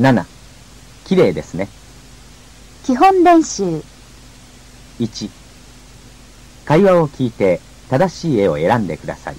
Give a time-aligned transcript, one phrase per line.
[0.00, 0.24] 7、
[1.04, 1.68] 綺麗ですね。
[2.84, 3.82] 基本練習。
[4.98, 5.30] 1、
[6.64, 7.60] 会話を聞いて
[7.90, 9.36] 正しい絵を選んでください。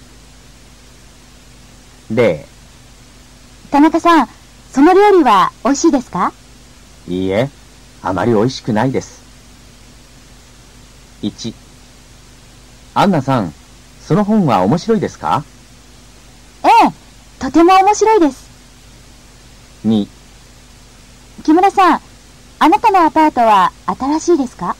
[2.13, 2.45] 0、
[3.71, 4.29] 田中さん、
[4.71, 6.31] その料理は美味しいですか？
[7.07, 7.49] いいえ、
[8.03, 9.23] あまり美味しくないです。
[11.23, 11.55] 1、
[12.93, 13.51] アンナさん、
[13.99, 15.43] その本は面白いですか？
[16.63, 16.91] ええ、
[17.39, 18.47] とても面白いです。
[19.87, 20.20] ?2、木村さん、
[22.63, 24.75] あなたのアパートは新しいですか？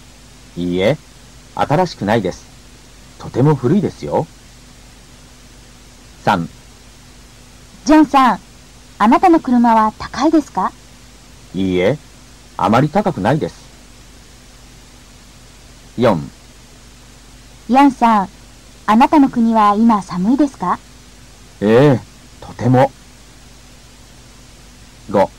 [0.56, 1.00] いいえ、
[1.56, 2.46] 新しくないです。
[3.18, 4.28] とても古いですよ。
[6.24, 6.48] 3、
[7.86, 8.40] ジョンさん、
[9.00, 10.72] あなたの車は高いですか？
[11.56, 11.98] いいえ、
[12.56, 13.56] あまり高くないです。
[15.98, 16.20] 4、
[17.70, 18.30] ヤンさん、
[18.86, 20.78] あなたの国は今寒いですか？
[21.62, 22.00] ええ
[22.46, 22.92] とても。
[25.10, 25.30] 5、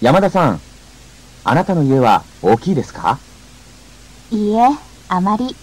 [0.00, 0.60] 山田さん、
[1.44, 3.18] あなたの家は大きいですか？
[4.30, 4.68] いいえ、
[5.08, 5.56] あまり。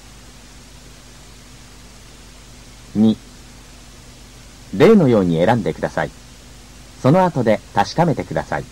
[2.97, 3.15] 2
[4.77, 6.09] 例のように選んでください。
[7.01, 8.63] その後で確かめてください。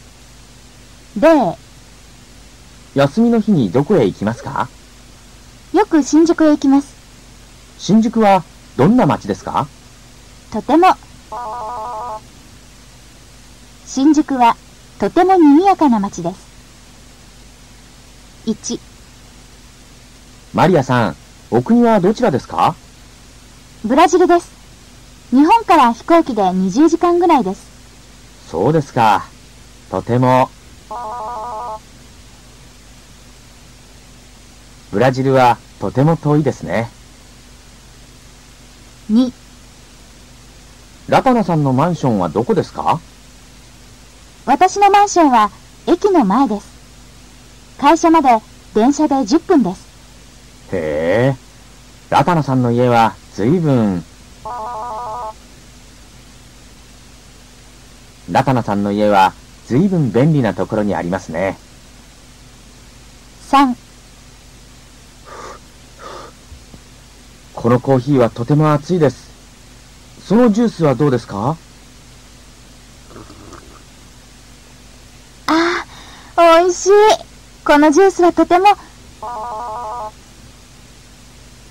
[1.17, 1.27] で、
[2.95, 4.69] 休みの日にどこへ行きますか？
[5.73, 6.95] よく新宿へ行きます。
[7.77, 8.43] 新宿は
[8.75, 9.67] どんな街ですか？
[10.51, 10.87] とても。
[13.85, 14.55] 新宿は
[14.99, 16.52] とても賑やかな街です。
[18.45, 18.77] 1、
[20.53, 21.15] マリアさん、
[21.49, 22.75] お国はどちらですか？
[23.85, 24.51] ブラジルです。
[25.31, 27.65] 日本から飛行機で20時間ぐらいです。
[28.49, 29.23] そうですか。
[29.89, 30.49] とても。
[34.91, 36.89] ブラジルはとても遠いですね。
[39.09, 39.31] 2、
[41.07, 42.99] ラタナさんのマンションはどこですか？
[44.45, 45.49] 私のマンションは
[45.87, 46.72] 駅の前です。
[47.77, 48.29] 会社まで
[48.73, 49.87] 電車で10分です。
[50.73, 51.37] へえ。
[52.09, 54.03] ラタナさんの家はずいぶん。
[58.31, 59.33] ラタナさんの家は
[59.65, 61.57] ずいぶん便利なところにありますね。
[63.49, 63.75] 3、
[67.53, 69.31] このコーヒーはとても熱いです。
[70.21, 71.57] そのジュースはどうですか？
[75.47, 75.85] あ
[76.37, 76.91] あ、美味しい。
[77.65, 78.65] このジュースはとても、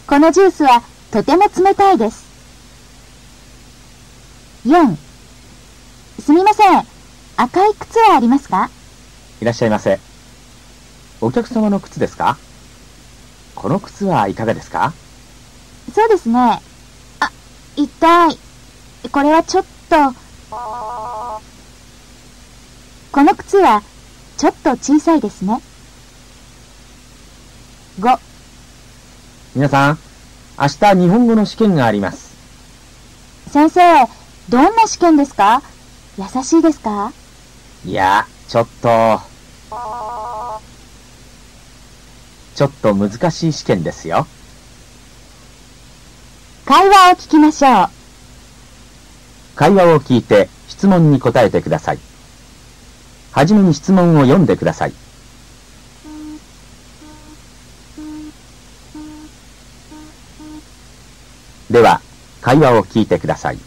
[0.06, 2.24] このジュースはとても冷たいです。
[4.66, 4.96] 4、
[6.22, 6.82] すみません。
[7.36, 8.70] 赤い靴はありますか？
[9.42, 10.00] いらっしゃいませ。
[11.20, 12.38] お客様の靴ですか？
[13.54, 14.94] この靴はいかがですか？
[15.94, 16.38] そうですね。
[16.38, 16.62] あ、
[17.76, 18.38] 痛い。
[19.10, 19.96] これはちょっと、
[23.12, 23.82] この靴は
[24.38, 25.60] ちょっと小さいですね。
[28.00, 28.18] 5、
[29.54, 29.98] 皆さん、
[30.58, 32.32] 明日日本語の試験があります。
[33.50, 33.80] 先生、
[34.48, 35.62] どんな試験ですか？
[36.16, 37.12] 優しいですか？
[37.84, 39.20] いや、ちょっと、
[42.54, 44.26] ちょっと難しい試験ですよ。
[46.64, 47.88] 会話を聞きましょう。
[49.54, 51.98] 会話を聞いて質問に答えてください。
[53.32, 54.94] はじめに質問を読んでください。
[61.72, 62.02] では、
[62.42, 63.58] 会話を聞いてください。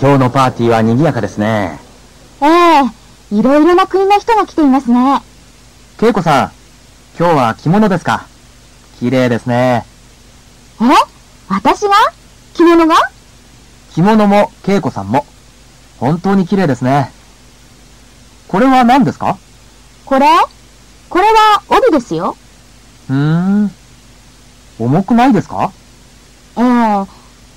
[0.00, 1.78] 今日のパーティーは賑やかですね。
[2.42, 2.82] ええ
[3.30, 5.22] いろいろな国の人が来ていますね。
[6.02, 6.52] 恵子さん、
[7.16, 8.26] 今日は着物ですか？
[8.98, 9.86] 綺麗ですね。
[10.80, 10.84] え
[11.48, 11.94] 私が？
[12.54, 12.96] 着物が？
[13.94, 15.24] 着物も恵子さんも、
[16.00, 17.12] 本当に綺麗ですね。
[18.48, 19.38] これは何ですか？
[20.04, 20.26] これ？
[21.08, 22.36] これは帯ですよ。
[23.10, 23.70] うーん。
[24.78, 25.72] 重くないですか？
[26.56, 26.62] ええ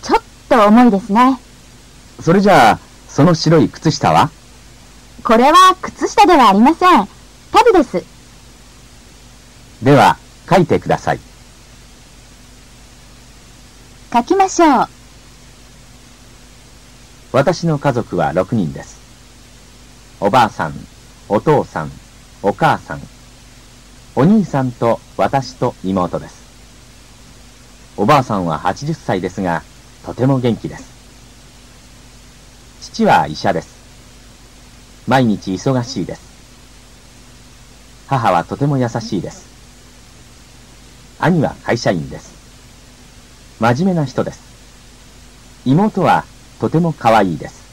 [0.04, 1.40] ちょっと重いですね。
[2.22, 4.30] それじゃあ、その白い靴下は？
[5.24, 7.08] これは靴下ではありません。
[7.52, 8.04] タブです。
[9.84, 10.18] では、
[10.50, 11.20] 書いてください。
[14.14, 14.88] 書きましょう。
[17.34, 18.98] 私の家族は6人です。
[20.20, 20.74] おばあさん、
[21.30, 21.92] お父さん、
[22.42, 23.02] お母さん、
[24.20, 26.42] お兄さんと私と妹です。
[27.98, 29.62] おばあさんは80歳ですが、
[30.04, 30.92] とても元気です。
[32.82, 33.78] 父は医者です。
[35.08, 36.22] 毎日忙しいです。
[38.08, 39.46] 母はとても優しいです。
[41.20, 42.34] 兄は会社員です。
[43.60, 44.42] 真面目な人です。
[45.64, 46.26] 妹は
[46.60, 47.67] とても可愛いです。